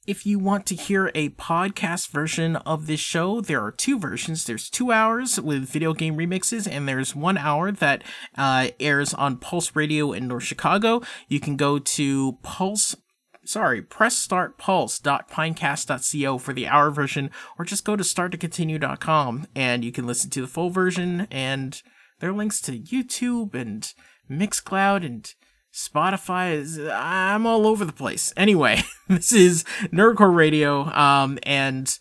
[0.05, 4.43] If you want to hear a podcast version of this show, there are two versions.
[4.43, 8.03] There's two hours with video game remixes, and there's one hour that
[8.37, 11.03] uh, airs on Pulse Radio in North Chicago.
[11.29, 12.97] You can go to Pulse
[13.45, 20.29] sorry, pressstartpulse.pinecast.co for the hour version, or just go to starttocontinue.com and you can listen
[20.29, 21.27] to the full version.
[21.31, 21.81] And
[22.19, 23.93] there are links to YouTube and
[24.29, 25.33] Mixcloud and
[25.73, 28.31] Spotify is I'm all over the place.
[28.37, 30.83] Anyway, this is Nerdcore Radio.
[30.93, 31.97] Um, and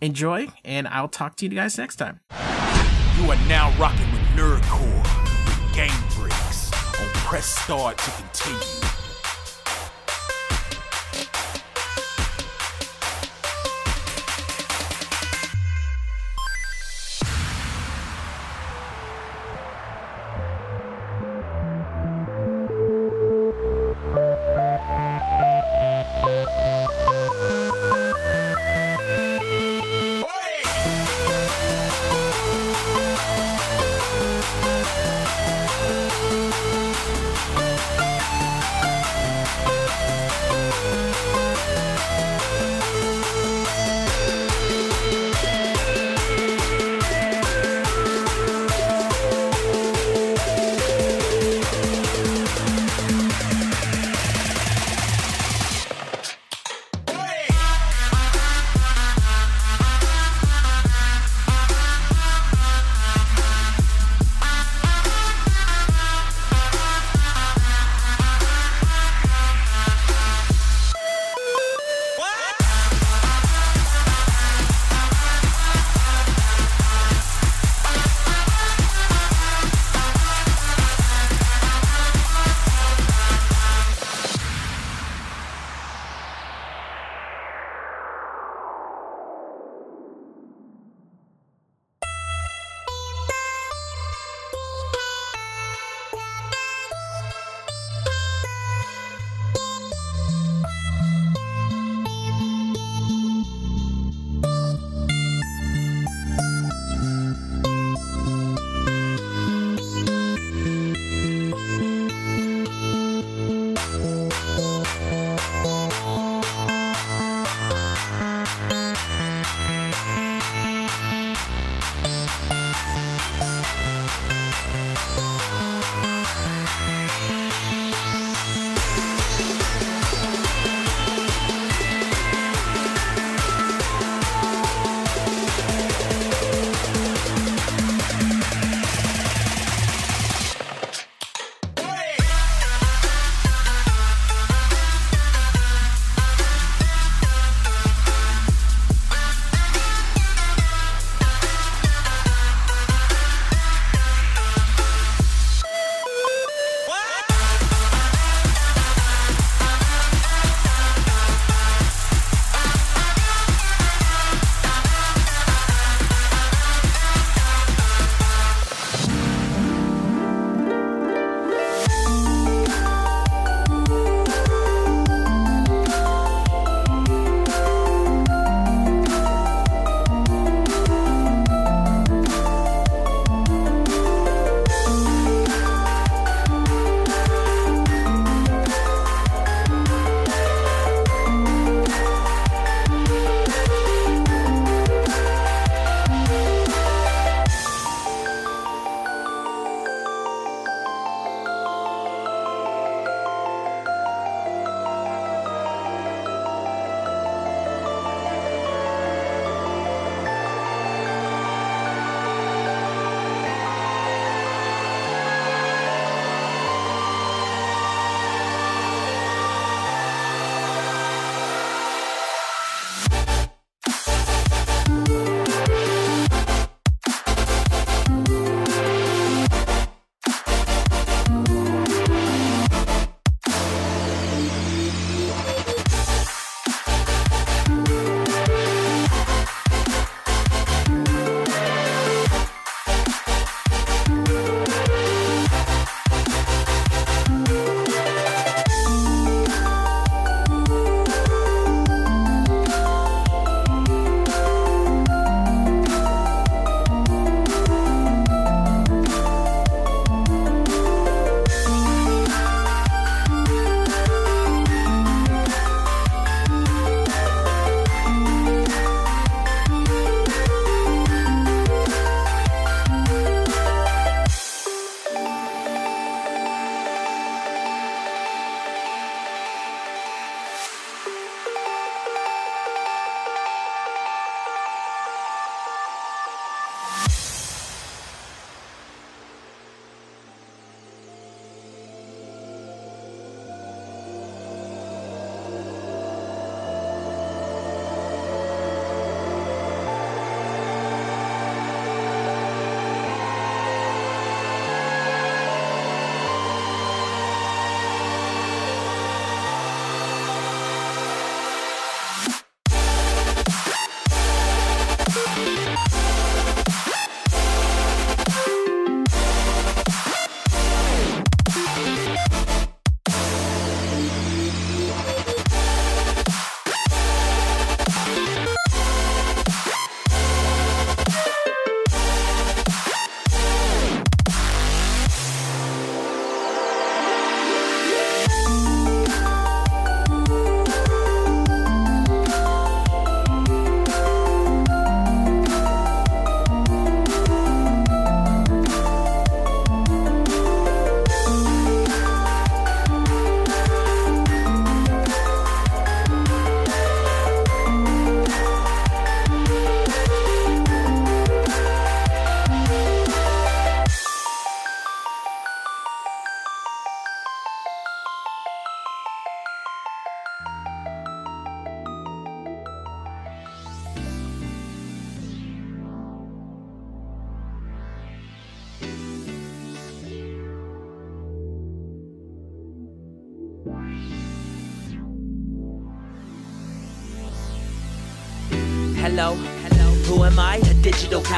[0.00, 2.20] enjoy, and I'll talk to you guys next time.
[3.18, 5.02] You are now rocking with Nerdcore
[5.44, 8.91] with Game Breaks on Press Start to continue.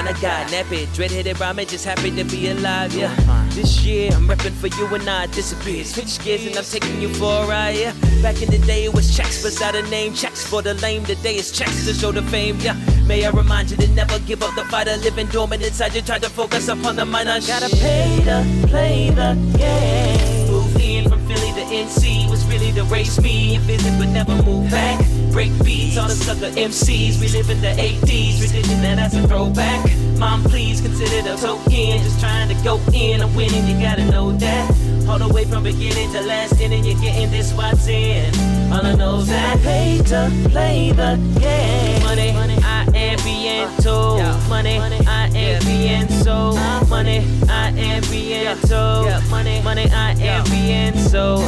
[0.04, 0.44] Kind of guy.
[0.44, 2.94] Nappy, dread-headed rhyming, just happy to be alive.
[2.94, 3.14] Yeah.
[3.50, 5.86] This year I'm repping for you and I disappeared.
[5.86, 7.76] Switch gears and I'm taking you for a ride.
[7.76, 7.92] Yeah.
[8.22, 10.14] Back in the day it was checks without a name.
[10.14, 11.04] Checks for the lame.
[11.04, 12.58] Today it's checks to show the fame.
[12.60, 12.76] Yeah.
[13.06, 14.88] May I remind you to never give up the fight.
[14.88, 16.02] Of living dormant inside you.
[16.02, 17.40] Try to focus upon the minor.
[17.40, 20.50] Gotta pay to play the game.
[20.50, 23.56] Move in from Philly to NC was really to race me.
[23.56, 25.13] And visit but never move back.
[25.34, 27.20] Break beats, all the sucker MCs.
[27.20, 29.84] We live in the 80s, religion that has a throwback.
[30.16, 31.98] Mom, please consider the token.
[31.98, 34.70] Just trying to go in, I'm winning, you gotta know that.
[35.08, 38.32] All the way from beginning to last inning, you're getting this what's in.
[38.72, 42.02] All I know is that I pay to play the game.
[42.04, 42.30] Money,
[42.62, 44.22] I am being told.
[44.48, 46.60] Money, I am being sold.
[46.88, 49.08] Money, I am being told.
[49.30, 51.42] Money, money, I am being sold.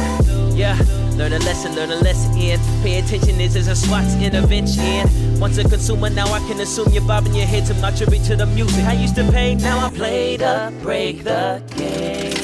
[0.57, 0.77] Yeah.
[1.17, 2.59] Learn a lesson, learn a lesson in.
[2.83, 5.39] Pay attention, this is a SWAT's intervention.
[5.39, 8.35] Once a consumer, now I can assume you're bobbing your head to my tribute to
[8.35, 8.85] the music.
[8.85, 12.36] I used to pay, now I play to break the game.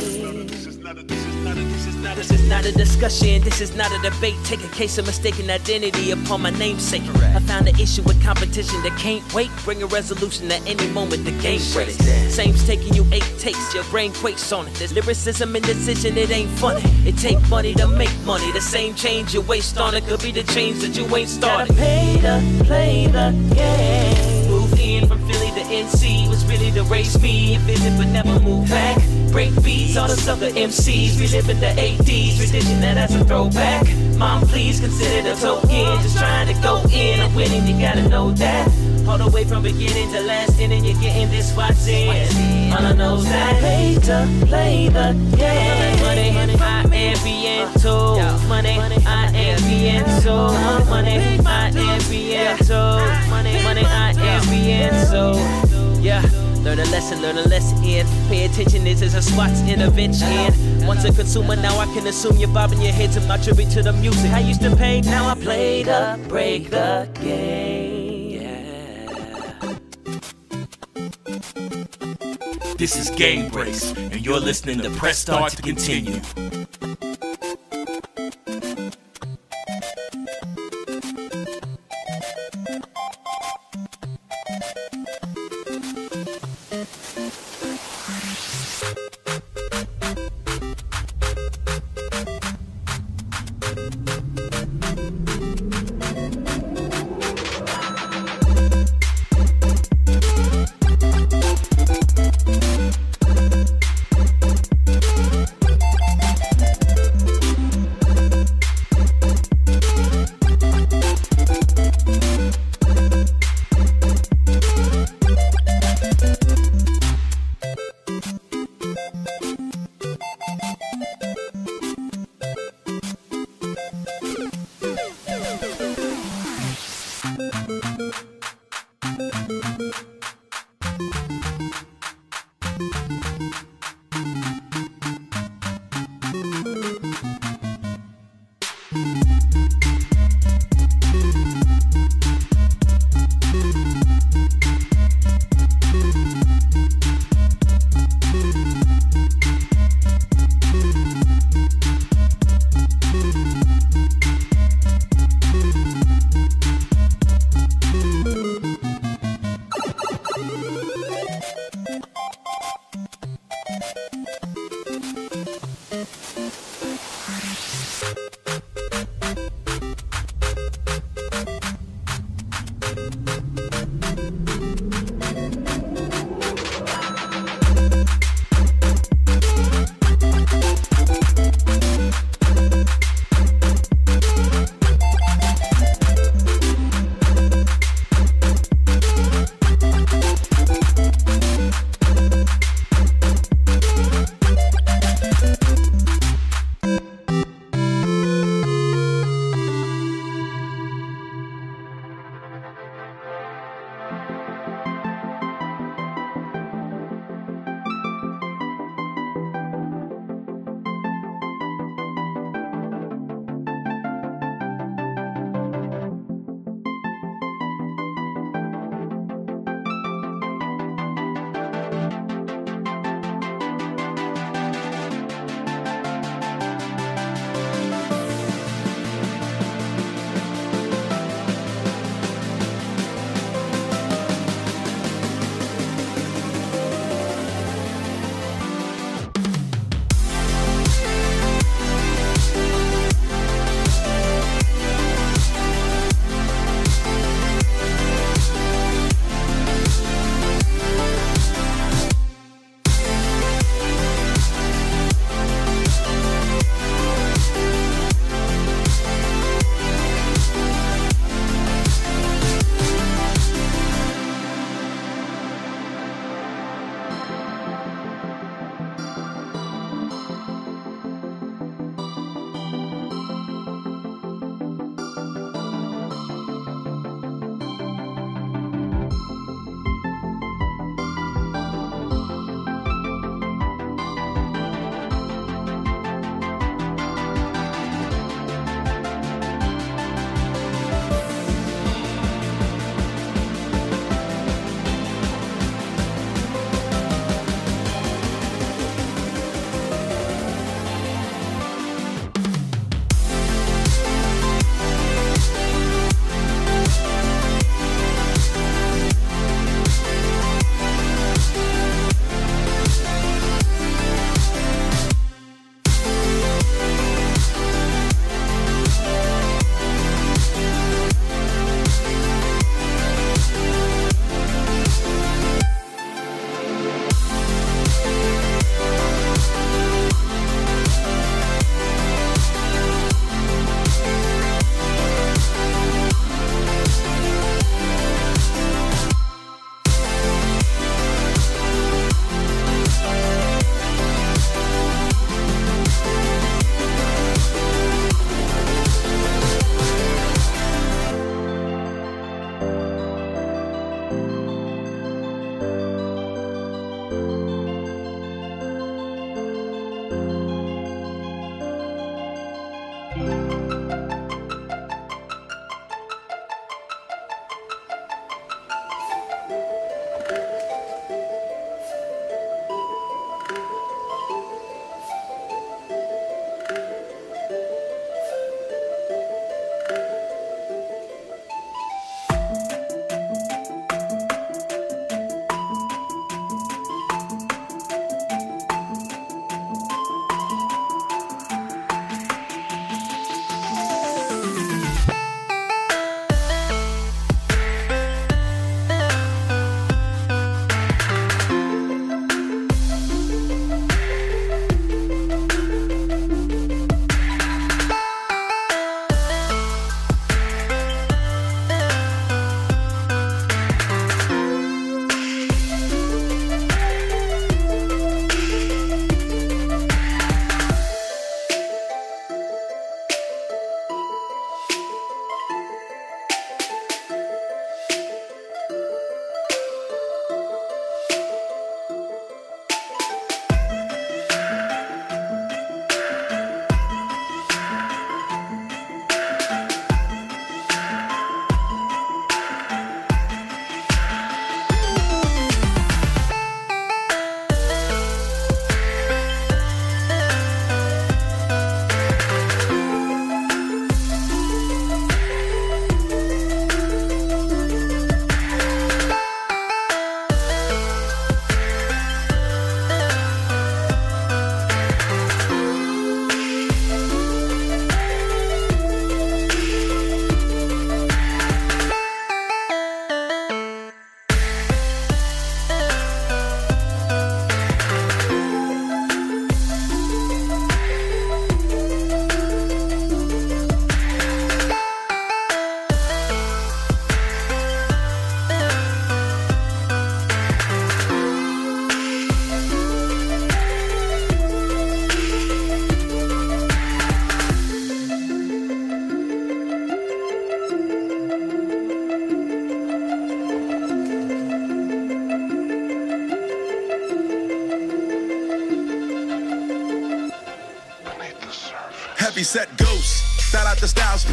[2.24, 4.36] This is not a discussion, this is not a debate.
[4.45, 7.01] Take a case of mistaken identity upon my namesake.
[7.36, 9.49] I found an issue with competition that can't wait.
[9.65, 11.97] Bring a resolution at any moment, the game breaks.
[12.34, 14.74] Same's taking you eight takes, your brain quakes on it.
[14.76, 16.82] There's lyricism and decision, it ain't funny.
[17.05, 18.49] It take money to make money.
[18.53, 21.76] The same change you waste on it could be the change that you ain't started.
[21.76, 24.22] Gotta pay to play the game.
[24.80, 27.55] In from Philly to NC was really to raise me.
[27.55, 29.01] and Visit but never move back.
[29.32, 31.13] Break beats, all the sucker MCs.
[31.49, 33.88] In the 80s, tradition that has a throwback.
[34.17, 35.69] Mom, please consider the token.
[36.01, 38.92] Just trying to go in, I'm winning, you gotta know that.
[39.08, 42.72] All the way from beginning to last inning, you're getting this what's in.
[42.74, 45.99] All I know is that I pay to play the game.
[46.01, 48.20] Money, I am being told.
[48.47, 50.54] Money, I am being told.
[50.89, 53.30] Money, I am being told.
[53.30, 56.04] Money, money, I am being sold.
[56.04, 56.24] Yeah.
[56.64, 58.08] Learn a lesson, learn a lesson in.
[58.30, 60.88] Pay attention, this is a SWAT's intervention.
[60.88, 63.84] Once a consumer, now I can assume you're bobbing your head to my tribute to
[63.84, 64.32] the music.
[64.32, 67.92] I used to pay, now I play to break the game.
[72.84, 76.19] This is Gamebreax, and you're listening to Press Start to continue.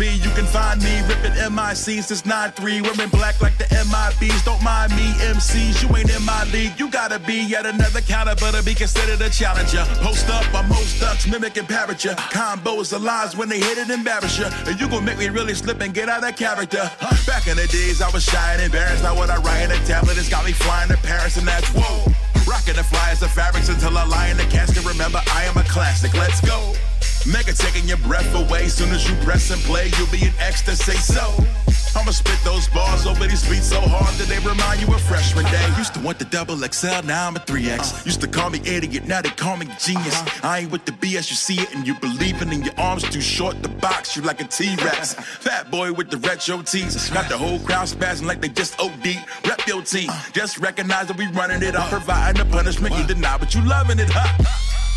[0.01, 0.17] P.
[0.17, 2.81] You can find me ripping MIC since 9-3.
[2.81, 4.43] Wearing black like the MIBs.
[4.47, 5.83] Don't mind me, MCs.
[5.83, 6.73] You ain't in my league.
[6.81, 9.85] You gotta be yet another caliber to be considered a challenger.
[10.01, 12.17] Post up on most ducks, mimicking parature.
[12.33, 14.47] Combos of lies when they hit it, embarrass you.
[14.67, 16.91] And you gon' make me really slip and get out of character.
[17.27, 19.03] Back in the days, I was shy and embarrassed.
[19.03, 21.69] Now what I write in a tablet has got me flying to Paris, and that's
[21.75, 22.11] whoa.
[22.49, 24.83] Rocking the flyers the fabrics until I lie in the casket.
[24.87, 26.15] Remember, I am a classic.
[26.15, 26.73] Let's go.
[27.27, 28.69] Mega taking your breath away.
[28.69, 30.97] Soon as you press and play, you'll be in ecstasy.
[30.97, 31.21] So
[31.95, 35.45] I'ma spit those bars over these beats so hard that they remind you of freshman
[35.47, 35.67] day.
[35.77, 38.07] Used to want the double XL, now I'm a 3X.
[38.07, 40.23] Used to call me idiot, now they call me genius.
[40.43, 42.49] I ain't with the BS, you see it and you believe it.
[42.49, 45.15] And your arms too short to box you like a T-Rex.
[45.15, 47.11] Fat boy with the retro tees.
[47.11, 49.07] Got the whole crowd spazzing like they just OD.
[49.47, 50.11] Rep your team.
[50.33, 52.97] Just recognize that we running it up, providing the punishment.
[52.97, 54.45] You deny, but you loving it, huh?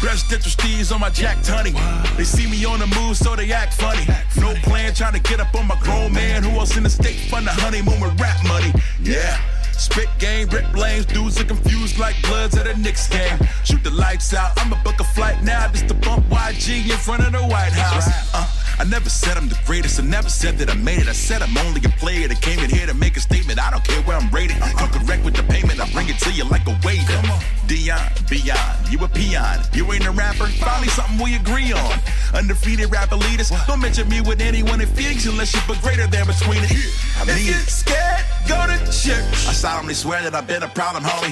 [0.04, 1.72] Presidential steez on my Jack Tunney.
[2.18, 4.06] They see me on the move, so they act funny.
[4.36, 6.44] No plan, trying to get up on my grown man.
[6.44, 8.74] Who else in the state fund the honeymoon with rap money?
[9.02, 9.40] Yeah.
[9.78, 13.38] Spit game, rip lanes, dudes are confused like bloods at a Knicks game.
[13.64, 17.24] Shoot the lights out, I'ma book a flight now just to bump YG in front
[17.26, 18.08] of the White House.
[18.34, 18.48] Uh,
[18.80, 21.08] I never said I'm the greatest, I never said that I made it.
[21.08, 23.60] I said I'm only a player that came in here to make a statement.
[23.60, 24.58] I don't care where I'm rated.
[24.58, 27.22] Come correct with the payment, I bring it to you like a waiter.
[27.68, 29.60] Dion, beyond, you a peon.
[29.74, 32.00] You ain't a rapper, finally something we agree on.
[32.34, 36.26] Undefeated rapper leaders, don't mention me with anyone in Phoenix unless you put greater than
[36.26, 36.72] between it.
[37.18, 39.48] I mean, if you're scared, go to church.
[39.48, 41.32] I solemnly swear that I've been a problem, homie.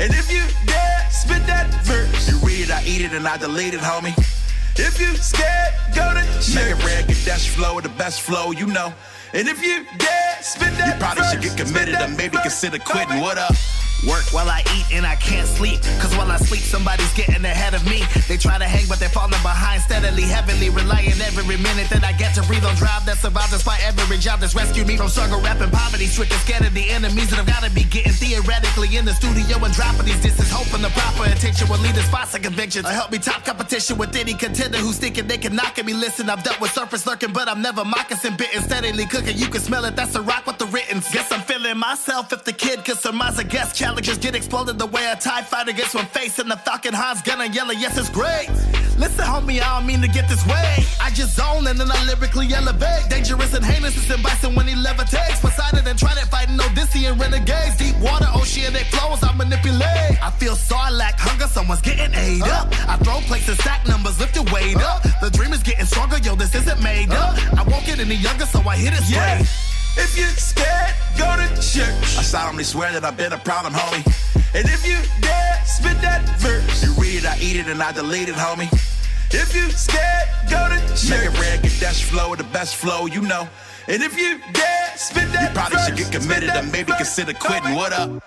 [0.00, 3.36] And if you dare spit that verse, you read it, I eat it, and I
[3.36, 4.18] delete it, homie.
[4.74, 6.56] If you scared, go to church.
[6.56, 8.92] Make it red, get that flow, the best flow, you know.
[9.32, 13.20] And if you dare spit that You probably should get committed or maybe consider quitting.
[13.20, 13.54] What up?
[14.06, 15.82] Work while I eat and I can't sleep.
[15.98, 18.06] Cause while I sleep, somebody's getting ahead of me.
[18.28, 22.12] They try to hang, but they're falling behind steadily, heavily, relying every minute that I
[22.12, 25.40] get to breathe on drive that survives despite every job that's rescued me from struggle,
[25.40, 26.06] rap, and poverty.
[26.06, 29.74] Stricken, scared of the enemies that I've gotta be getting theoretically in the studio and
[29.74, 32.86] dropping these disses, hoping the proper attention will lead to spots of convictions.
[32.86, 35.92] I help me top competition with any contender who's thinking they can knock at me.
[35.92, 39.36] Listen, I've dealt with surface lurking, but I'm never moccasin bitten, steadily cooking.
[39.36, 41.02] You can smell it, that's a rock with the written.
[41.12, 43.72] Guess I'm feeling myself if the kid could surmise a guess.
[43.88, 47.22] Challenges get exploded the way a TIE fighter gets one face and the Falcon Hans
[47.22, 48.46] gonna yell, yes, it's great.
[49.00, 50.84] Listen, homie, I don't mean to get this way.
[51.00, 53.08] I just zone and then I lyrically elevate.
[53.08, 54.20] Dangerous and heinous is M.
[54.20, 55.40] Bison when he levitates.
[55.40, 57.78] Poseidon and Trident fighting Odyssean renegades.
[57.78, 60.20] Deep water, oceanic flows, I manipulate.
[60.22, 62.68] I feel Sarlacc, hunger, someone's getting ate up.
[62.86, 65.02] I throw plates and stack numbers, lift your weight up.
[65.22, 67.40] The dream is getting stronger, yo, this isn't made up.
[67.56, 69.67] I won't get any younger, so I hit it straight.
[69.98, 72.18] If you're scared, go to church.
[72.18, 74.04] I solemnly swear that I've been a problem, homie.
[74.54, 77.92] And if you dare spit that verse, you read it, I eat it, and I
[77.92, 78.72] delete it, homie.
[79.30, 81.10] If you scared, go to church.
[81.10, 83.48] Make it red, get that flow, the best flow, you know.
[83.86, 87.74] And if you dare spit that You probably should get committed or maybe consider quitting.
[87.74, 88.22] What up?